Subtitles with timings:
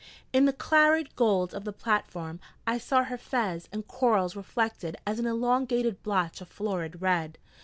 [0.33, 5.19] In the clarid gold of the platform I saw her fez and corals reflected as
[5.19, 7.37] an elongated blotch of florid red.